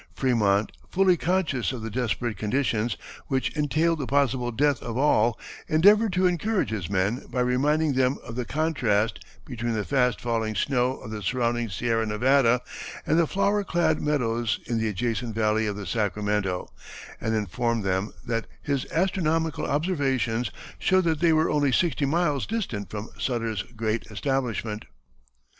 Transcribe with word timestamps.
Frémont, 0.17 0.67
fully 0.89 1.15
conscious 1.15 1.71
of 1.71 1.83
the 1.83 1.91
desperate 1.91 2.35
conditions, 2.35 2.97
which 3.27 3.55
entailed 3.55 3.99
the 3.99 4.07
possible 4.07 4.51
death 4.51 4.81
of 4.81 4.97
all, 4.97 5.39
endeavored 5.67 6.11
to 6.13 6.25
encourage 6.25 6.71
his 6.71 6.89
men 6.89 7.23
by 7.29 7.39
reminding 7.39 7.93
them 7.93 8.17
of 8.23 8.35
the 8.35 8.43
contrast 8.43 9.19
between 9.45 9.73
the 9.73 9.85
fast 9.85 10.19
falling 10.19 10.55
snow 10.55 10.97
of 10.97 11.11
the 11.11 11.21
surrounding 11.21 11.69
Sierra 11.69 12.07
Nevada 12.07 12.61
and 13.05 13.19
the 13.19 13.27
flower 13.27 13.63
clad 13.63 14.01
meadows 14.01 14.59
in 14.65 14.79
the 14.79 14.89
adjacent 14.89 15.35
valley 15.35 15.67
of 15.67 15.75
the 15.75 15.85
Sacramento, 15.85 16.67
and 17.21 17.35
informed 17.35 17.83
them 17.83 18.11
that 18.25 18.47
his 18.59 18.87
astronomical 18.91 19.67
observations 19.67 20.49
showed 20.79 21.03
that 21.03 21.19
they 21.19 21.31
were 21.31 21.51
only 21.51 21.71
sixty 21.71 22.07
miles 22.07 22.47
distant 22.47 22.89
from 22.89 23.09
Sutter's 23.19 23.61
great 23.75 24.07
establishment. 24.09 24.85